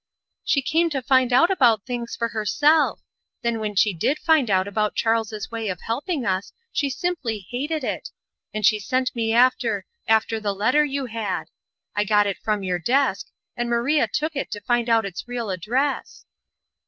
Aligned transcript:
"She 0.43 0.63
came 0.63 0.89
to 0.89 1.03
find 1.03 1.31
out 1.31 1.51
about 1.51 1.85
things 1.85 2.15
for 2.15 2.29
herself. 2.29 3.01
Then 3.43 3.59
when 3.59 3.75
she 3.75 3.93
did 3.93 4.17
find 4.17 4.49
out 4.49 4.67
about 4.67 4.95
Charles's 4.95 5.51
way 5.51 5.67
of 5.67 5.79
helping 5.81 6.25
us 6.25 6.51
she 6.71 6.89
simply 6.89 7.45
hated 7.51 7.83
it 7.83 8.09
and 8.51 8.65
she 8.65 8.79
sent 8.79 9.13
me 9.15 9.31
after 9.31 9.85
after 10.07 10.39
the 10.39 10.55
letter 10.55 10.83
you 10.83 11.05
had. 11.05 11.49
I 11.95 12.03
got 12.03 12.25
it 12.25 12.39
from 12.43 12.63
your 12.63 12.79
desk, 12.79 13.27
and 13.55 13.69
Maria 13.69 14.07
took 14.11 14.35
it 14.35 14.49
to 14.53 14.61
find 14.61 14.89
out 14.89 15.05
its 15.05 15.27
real 15.27 15.51
address." 15.51 16.25